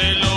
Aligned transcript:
celos. 0.00 0.29